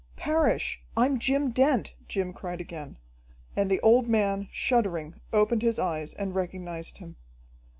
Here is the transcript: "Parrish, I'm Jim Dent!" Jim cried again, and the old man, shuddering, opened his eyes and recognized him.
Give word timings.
"Parrish, 0.17 0.81
I'm 0.97 1.19
Jim 1.19 1.51
Dent!" 1.51 1.93
Jim 2.07 2.33
cried 2.33 2.59
again, 2.59 2.97
and 3.55 3.69
the 3.69 3.79
old 3.81 4.07
man, 4.07 4.47
shuddering, 4.51 5.21
opened 5.31 5.61
his 5.61 5.77
eyes 5.77 6.15
and 6.15 6.33
recognized 6.33 6.97
him. 6.97 7.17